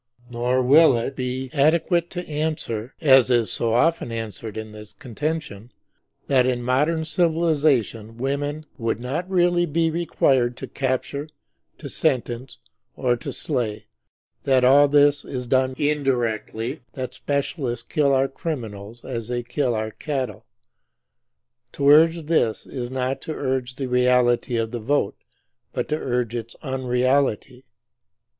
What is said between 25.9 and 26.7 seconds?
urge its